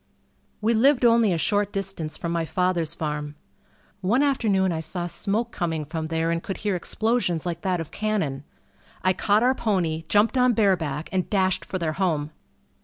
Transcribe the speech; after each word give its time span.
We 0.61 0.73
lived 0.73 1.05
only 1.05 1.31
a 1.31 1.37
short 1.37 1.71
distance 1.71 2.17
from 2.17 2.31
my 2.31 2.43
father's 2.43 2.95
farm. 2.95 3.35
One 4.01 4.23
afternoon 4.23 4.71
I 4.71 4.79
saw 4.79 5.05
smoke 5.05 5.51
coming 5.51 5.85
from 5.85 6.07
there 6.07 6.31
and 6.31 6.41
could 6.41 6.57
hear 6.65 6.75
explosions 6.75 7.45
like 7.45 7.61
that 7.61 7.79
of 7.79 7.91
cannon. 7.91 8.43
I 9.03 9.13
caught 9.13 9.43
our 9.43 9.53
pony, 9.53 10.05
jumped 10.09 10.39
on 10.39 10.53
bareback, 10.53 11.07
and 11.11 11.29
dashed 11.29 11.63
for 11.63 11.77
their 11.77 11.93
home. 11.93 12.31